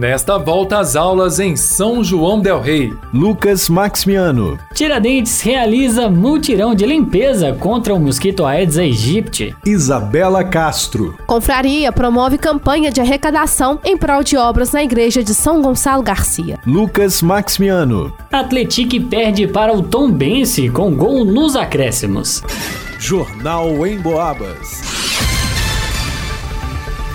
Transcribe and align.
nesta 0.00 0.38
volta 0.38 0.78
às 0.78 0.96
aulas 0.96 1.38
em 1.38 1.54
São 1.54 2.02
João 2.02 2.40
del 2.40 2.58
Rei. 2.58 2.90
Lucas 3.12 3.68
Maximiano. 3.68 4.58
Tiradentes 4.72 5.42
realiza 5.42 6.08
multirão 6.08 6.74
de 6.74 6.86
limpeza 6.86 7.52
contra 7.52 7.94
o 7.94 8.00
mosquito 8.00 8.46
Aedes 8.46 8.78
aegypti. 8.78 9.54
Isabela 9.64 10.42
Castro. 10.42 11.18
Confraria 11.26 11.92
promove 11.92 12.38
campanha 12.38 12.90
de 12.90 12.98
arrecadação 12.98 13.78
em 13.84 13.94
prol 13.94 14.24
de 14.24 14.38
obras 14.38 14.72
na 14.72 14.82
igreja 14.82 15.22
de 15.22 15.34
São 15.34 15.60
Gonçalo 15.60 16.02
Garcia. 16.02 16.58
Lucas 16.66 17.20
Maximiano. 17.20 18.10
Atletique 18.32 18.98
perde 18.98 19.46
para 19.46 19.74
o 19.74 19.82
Tombense 19.82 20.70
com 20.70 20.94
gol 20.94 21.26
nos 21.26 21.54
acréscimos. 21.54 22.42
Jornal 22.98 23.86
em 23.86 23.98
Boabas. 23.98 24.80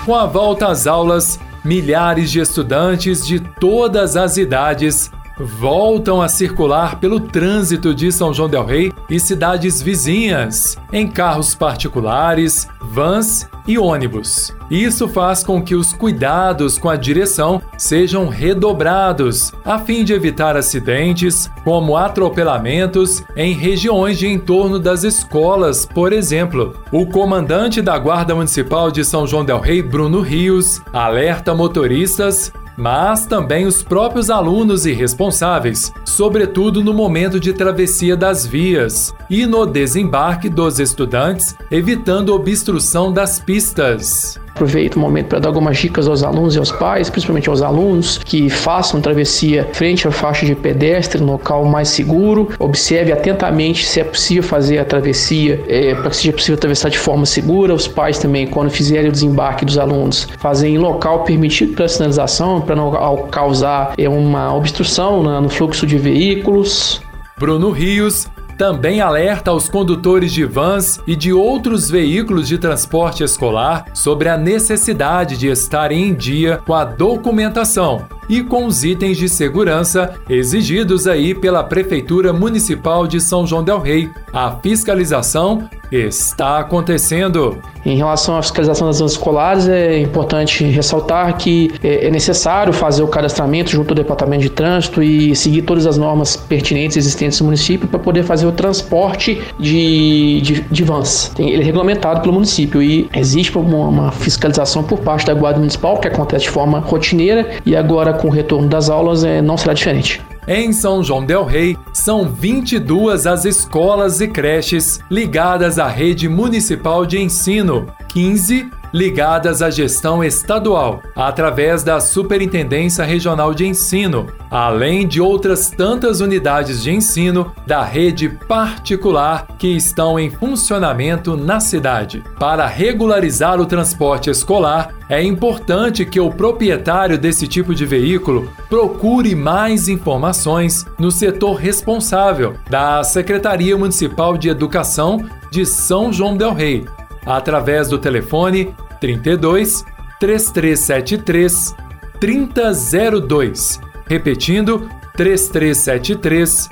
Com 0.04 0.14
a 0.14 0.24
volta 0.24 0.68
às 0.68 0.86
aulas, 0.86 1.36
milhares 1.66 2.30
de 2.30 2.40
estudantes 2.40 3.26
de 3.26 3.40
todas 3.40 4.16
as 4.16 4.36
idades 4.36 5.10
voltam 5.38 6.22
a 6.22 6.28
circular 6.28 6.98
pelo 6.98 7.20
trânsito 7.20 7.94
de 7.94 8.10
São 8.10 8.32
João 8.32 8.48
Del 8.48 8.64
Rei 8.64 8.92
e 9.08 9.20
cidades 9.20 9.82
vizinhas, 9.82 10.76
em 10.92 11.06
carros 11.06 11.54
particulares, 11.54 12.68
vans 12.80 13.48
e 13.66 13.78
ônibus. 13.78 14.54
Isso 14.70 15.08
faz 15.08 15.44
com 15.44 15.62
que 15.62 15.74
os 15.74 15.92
cuidados 15.92 16.78
com 16.78 16.88
a 16.88 16.96
direção 16.96 17.60
sejam 17.76 18.28
redobrados, 18.28 19.52
a 19.64 19.78
fim 19.78 20.04
de 20.04 20.12
evitar 20.12 20.56
acidentes, 20.56 21.50
como 21.62 21.96
atropelamentos 21.96 23.22
em 23.36 23.52
regiões 23.52 24.18
de 24.18 24.26
entorno 24.26 24.78
das 24.78 25.04
escolas, 25.04 25.86
por 25.86 26.12
exemplo. 26.12 26.74
O 26.90 27.06
comandante 27.06 27.80
da 27.80 27.98
Guarda 27.98 28.34
Municipal 28.34 28.90
de 28.90 29.04
São 29.04 29.26
João 29.26 29.44
Del 29.44 29.60
Rei, 29.60 29.82
Bruno 29.82 30.20
Rios, 30.20 30.80
alerta 30.92 31.54
motoristas 31.54 32.52
mas 32.76 33.26
também 33.26 33.66
os 33.66 33.82
próprios 33.82 34.30
alunos 34.30 34.86
e 34.86 34.92
responsáveis, 34.92 35.92
sobretudo 36.04 36.82
no 36.84 36.92
momento 36.92 37.40
de 37.40 37.52
travessia 37.52 38.16
das 38.16 38.46
vias 38.46 39.14
e 39.30 39.46
no 39.46 39.64
desembarque 39.64 40.48
dos 40.48 40.78
estudantes, 40.78 41.56
evitando 41.70 42.34
obstrução 42.34 43.12
das 43.12 43.40
pistas. 43.40 44.38
Aproveito 44.56 44.96
o 44.96 44.98
momento 44.98 45.26
para 45.26 45.38
dar 45.38 45.48
algumas 45.48 45.76
dicas 45.76 46.08
aos 46.08 46.22
alunos 46.22 46.56
e 46.56 46.58
aos 46.58 46.72
pais, 46.72 47.10
principalmente 47.10 47.46
aos 47.46 47.60
alunos, 47.60 48.16
que 48.16 48.48
façam 48.48 49.02
travessia 49.02 49.68
frente 49.74 50.08
à 50.08 50.10
faixa 50.10 50.46
de 50.46 50.54
pedestre, 50.54 51.20
no 51.20 51.32
local 51.32 51.66
mais 51.66 51.88
seguro. 51.88 52.48
Observe 52.58 53.12
atentamente 53.12 53.84
se 53.84 54.00
é 54.00 54.04
possível 54.04 54.42
fazer 54.42 54.78
a 54.78 54.84
travessia, 54.86 55.62
é, 55.68 55.94
para 55.94 56.08
que 56.08 56.16
seja 56.16 56.32
possível 56.32 56.54
atravessar 56.54 56.88
de 56.88 56.98
forma 56.98 57.26
segura. 57.26 57.74
Os 57.74 57.86
pais 57.86 58.18
também, 58.18 58.46
quando 58.46 58.70
fizerem 58.70 59.10
o 59.10 59.12
desembarque 59.12 59.62
dos 59.62 59.76
alunos, 59.76 60.26
fazem 60.38 60.76
em 60.76 60.78
local 60.78 61.24
permitido 61.24 61.74
para 61.74 61.86
sinalização, 61.86 62.62
para 62.62 62.74
não 62.74 62.90
causar 63.30 63.92
é, 63.98 64.08
uma 64.08 64.54
obstrução 64.54 65.22
no 65.22 65.50
fluxo 65.50 65.86
de 65.86 65.98
veículos. 65.98 67.02
Bruno 67.38 67.70
Rios 67.70 68.26
também 68.56 69.00
alerta 69.00 69.50
aos 69.50 69.68
condutores 69.68 70.32
de 70.32 70.44
vans 70.44 71.00
e 71.06 71.14
de 71.14 71.32
outros 71.32 71.90
veículos 71.90 72.48
de 72.48 72.58
transporte 72.58 73.22
escolar 73.22 73.86
sobre 73.94 74.28
a 74.28 74.36
necessidade 74.36 75.36
de 75.36 75.48
estarem 75.48 76.08
em 76.08 76.14
dia 76.14 76.60
com 76.64 76.74
a 76.74 76.84
documentação 76.84 78.15
e 78.28 78.42
com 78.42 78.66
os 78.66 78.84
itens 78.84 79.16
de 79.16 79.28
segurança 79.28 80.14
exigidos 80.28 81.06
aí 81.06 81.34
pela 81.34 81.62
Prefeitura 81.62 82.32
Municipal 82.32 83.06
de 83.06 83.20
São 83.20 83.46
João 83.46 83.62
del 83.62 83.80
Rei. 83.80 84.10
A 84.32 84.50
fiscalização 84.62 85.68
está 85.90 86.58
acontecendo. 86.58 87.58
Em 87.84 87.96
relação 87.96 88.36
à 88.36 88.42
fiscalização 88.42 88.88
das 88.88 88.96
zonas 88.96 89.12
escolares, 89.12 89.68
é 89.68 90.00
importante 90.00 90.64
ressaltar 90.64 91.36
que 91.36 91.70
é, 91.82 92.08
é 92.08 92.10
necessário 92.10 92.72
fazer 92.72 93.04
o 93.04 93.06
cadastramento 93.06 93.70
junto 93.70 93.90
ao 93.90 93.94
Departamento 93.94 94.42
de 94.42 94.50
Trânsito 94.50 95.00
e 95.00 95.36
seguir 95.36 95.62
todas 95.62 95.86
as 95.86 95.96
normas 95.96 96.36
pertinentes 96.36 96.96
existentes 96.96 97.38
no 97.40 97.46
município 97.46 97.86
para 97.86 98.00
poder 98.00 98.24
fazer 98.24 98.46
o 98.46 98.52
transporte 98.52 99.40
de, 99.58 100.40
de, 100.40 100.60
de 100.62 100.82
vans. 100.82 101.30
Ele 101.38 101.62
é 101.62 101.64
regulamentado 101.64 102.20
pelo 102.20 102.34
município 102.34 102.82
e 102.82 103.08
existe 103.14 103.56
uma, 103.56 103.86
uma 103.86 104.10
fiscalização 104.10 104.82
por 104.82 104.98
parte 104.98 105.24
da 105.24 105.34
Guarda 105.34 105.60
Municipal, 105.60 105.98
que 105.98 106.08
acontece 106.08 106.46
de 106.46 106.50
forma 106.50 106.80
rotineira, 106.80 107.50
e 107.64 107.76
agora 107.76 108.12
com 108.16 108.28
o 108.28 108.30
retorno 108.30 108.68
das 108.68 108.90
aulas 108.90 109.24
é, 109.24 109.40
não 109.40 109.56
será 109.56 109.72
diferente. 109.72 110.20
Em 110.48 110.72
São 110.72 111.02
João 111.02 111.24
Del 111.24 111.44
Rei, 111.44 111.76
são 111.92 112.28
22 112.28 113.26
as 113.26 113.44
escolas 113.44 114.20
e 114.20 114.28
creches 114.28 115.00
ligadas 115.10 115.78
à 115.78 115.88
rede 115.88 116.28
municipal 116.28 117.04
de 117.04 117.20
ensino, 117.20 117.86
15 118.08 118.70
ligadas 118.96 119.60
à 119.60 119.68
gestão 119.68 120.24
estadual, 120.24 121.02
através 121.14 121.82
da 121.82 122.00
Superintendência 122.00 123.04
Regional 123.04 123.52
de 123.52 123.66
Ensino, 123.66 124.28
além 124.50 125.06
de 125.06 125.20
outras 125.20 125.68
tantas 125.68 126.22
unidades 126.22 126.82
de 126.82 126.90
ensino 126.92 127.52
da 127.66 127.84
rede 127.84 128.30
particular 128.48 129.48
que 129.58 129.68
estão 129.68 130.18
em 130.18 130.30
funcionamento 130.30 131.36
na 131.36 131.60
cidade. 131.60 132.24
Para 132.38 132.66
regularizar 132.66 133.60
o 133.60 133.66
transporte 133.66 134.30
escolar, 134.30 134.94
é 135.10 135.22
importante 135.22 136.06
que 136.06 136.18
o 136.18 136.30
proprietário 136.30 137.18
desse 137.18 137.46
tipo 137.46 137.74
de 137.74 137.84
veículo 137.84 138.50
procure 138.70 139.34
mais 139.34 139.88
informações 139.88 140.86
no 140.98 141.10
setor 141.10 141.56
responsável 141.56 142.54
da 142.70 143.04
Secretaria 143.04 143.76
Municipal 143.76 144.38
de 144.38 144.48
Educação 144.48 145.22
de 145.50 145.66
São 145.66 146.10
João 146.10 146.34
Del 146.34 146.54
Rei, 146.54 146.86
através 147.26 147.88
do 147.88 147.98
telefone 147.98 148.74
32 149.00 149.84
3373 150.18 151.74
3002. 152.20 153.80
Repetindo, 154.06 154.88
3373 155.16 156.68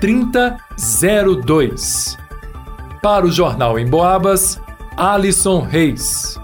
3002. 0.00 2.18
Para 3.02 3.26
o 3.26 3.30
Jornal 3.30 3.78
em 3.78 3.86
Boabas, 3.86 4.58
Alisson 4.96 5.60
Reis 5.60 6.40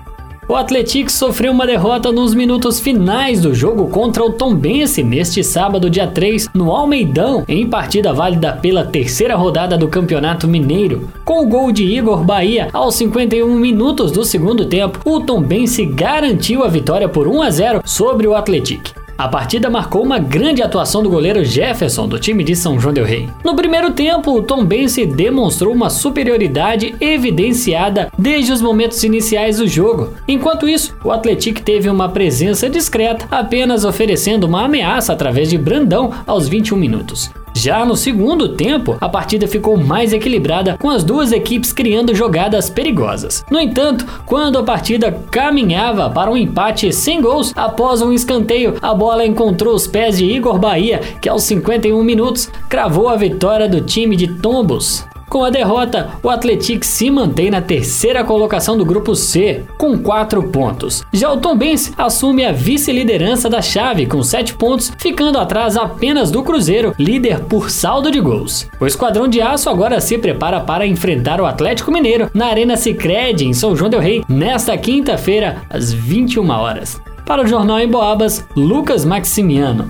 O 0.51 0.57
Atlético 0.57 1.13
sofreu 1.13 1.53
uma 1.53 1.65
derrota 1.65 2.11
nos 2.11 2.35
minutos 2.35 2.81
finais 2.81 3.41
do 3.41 3.55
jogo 3.55 3.87
contra 3.87 4.25
o 4.25 4.33
Tombense 4.33 5.01
neste 5.01 5.45
sábado, 5.45 5.89
dia 5.89 6.09
3, 6.09 6.49
no 6.53 6.73
Almeidão, 6.73 7.45
em 7.47 7.71
partida 7.71 8.13
válida 8.13 8.55
pela 8.55 8.85
terceira 8.85 9.37
rodada 9.37 9.79
do 9.79 9.87
Campeonato 9.87 10.49
Mineiro. 10.49 11.09
Com 11.25 11.45
o 11.45 11.47
gol 11.47 11.71
de 11.71 11.85
Igor 11.85 12.25
Bahia 12.25 12.69
aos 12.73 12.97
51 12.97 13.49
minutos 13.55 14.11
do 14.11 14.25
segundo 14.25 14.67
tempo, 14.67 14.99
o 15.05 15.21
Tombense 15.21 15.87
garantiu 15.87 16.65
a 16.65 16.69
vitória 16.69 17.09
por 17.09 17.29
1 17.29 17.43
a 17.43 17.51
0 17.51 17.83
sobre 17.85 18.27
o 18.27 18.35
Atlético. 18.35 19.00
A 19.21 19.29
partida 19.29 19.69
marcou 19.69 20.03
uma 20.03 20.19
grande 20.19 20.63
atuação 20.63 21.03
do 21.03 21.11
goleiro 21.11 21.45
Jefferson 21.45 22.09
do 22.09 22.19
time 22.19 22.43
de 22.43 22.57
São 22.57 22.81
João 22.81 22.95
del 22.95 23.05
Rei. 23.05 23.29
No 23.45 23.55
primeiro 23.55 23.91
tempo, 23.91 24.33
o 24.33 24.43
Tom 24.43 24.65
Bense 24.65 25.05
demonstrou 25.05 25.75
uma 25.75 25.91
superioridade 25.91 26.95
evidenciada 26.99 28.11
desde 28.19 28.51
os 28.51 28.63
momentos 28.63 29.05
iniciais 29.05 29.59
do 29.59 29.69
jogo. 29.69 30.15
Enquanto 30.27 30.67
isso, 30.67 30.97
o 31.05 31.11
Atlético 31.13 31.61
teve 31.61 31.91
uma 31.91 32.09
presença 32.09 32.71
discreta, 32.71 33.27
apenas 33.31 33.85
oferecendo 33.85 34.45
uma 34.45 34.65
ameaça 34.65 35.13
através 35.13 35.51
de 35.51 35.59
Brandão 35.59 36.15
aos 36.27 36.49
21 36.49 36.79
minutos. 36.79 37.31
Já 37.55 37.85
no 37.85 37.97
segundo 37.97 38.51
tempo, 38.51 38.97
a 39.01 39.09
partida 39.09 39.47
ficou 39.47 39.77
mais 39.77 40.13
equilibrada, 40.13 40.77
com 40.79 40.89
as 40.89 41.05
duas 41.05 41.33
equipes 41.33 41.73
criando 41.73 42.15
jogadas 42.15 42.71
perigosas. 42.71 43.45
No 43.51 43.61
entanto, 43.61 44.07
quando 44.25 44.59
a 44.59 44.63
partida 44.63 45.13
caminhava 45.31 46.09
para 46.09 46.31
um 46.31 46.37
empate 46.37 46.93
sem 46.93 47.21
gols, 47.21 47.53
após 47.57 48.01
um 48.03 48.13
escanteio, 48.13 48.77
a 48.81 48.95
bola 48.95 49.27
encontrou 49.27 49.75
os 49.75 49.87
pés 49.87 50.19
de 50.19 50.25
Igor 50.25 50.59
Bahia, 50.59 51.01
que 51.21 51.29
aos 51.29 51.43
51 51.45 52.03
minutos 52.03 52.51
cravou 52.69 53.09
a 53.09 53.17
vitória 53.17 53.69
do 53.69 53.81
time 53.81 54.17
de 54.17 54.29
Tombos. 54.29 55.10
Com 55.31 55.45
a 55.45 55.51
derrota, 55.51 56.11
o 56.25 56.29
Atlético 56.29 56.85
se 56.85 57.09
mantém 57.09 57.53
na 57.53 57.63
terceira 57.63 58.25
colocação 58.25 58.77
do 58.77 58.85
grupo 58.85 59.15
C, 59.15 59.63
com 59.79 59.97
4 59.97 60.43
pontos. 60.49 61.05
Já 61.13 61.31
o 61.31 61.37
Tombense 61.37 61.93
assume 61.97 62.45
a 62.45 62.51
vice-liderança 62.51 63.49
da 63.49 63.63
chave 63.63 64.07
com 64.07 64.25
7 64.25 64.55
pontos, 64.55 64.93
ficando 64.99 65.39
atrás 65.39 65.77
apenas 65.77 66.33
do 66.33 66.43
Cruzeiro, 66.43 66.93
líder 66.99 67.45
por 67.45 67.71
saldo 67.71 68.11
de 68.11 68.21
gols. 68.21 68.69
O 68.81 68.87
Esquadrão 68.89 69.29
de 69.29 69.41
Aço 69.41 69.71
agora 69.71 70.01
se 70.01 70.19
prepara 70.19 70.59
para 70.59 70.85
enfrentar 70.85 71.41
o 71.41 71.47
Atlético 71.47 71.93
Mineiro 71.93 72.29
na 72.35 72.47
Arena 72.47 72.77
Sicredi 72.77 73.47
em 73.47 73.55
São 73.55 73.77
João 73.77 73.89
del 73.89 74.01
Rei 74.01 74.25
nesta 74.29 74.77
quinta-feira 74.77 75.63
às 75.71 75.93
21 75.93 76.51
horas. 76.51 77.01
Para 77.25 77.45
o 77.45 77.47
Jornal 77.47 77.79
em 77.79 77.89
Boabas, 77.89 78.45
Lucas 78.57 79.05
Maximiano. 79.05 79.89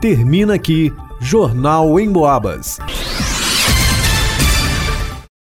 Termina 0.00 0.54
aqui 0.54 0.90
Jornal 1.20 2.00
em 2.00 2.10
Boabas. 2.10 2.78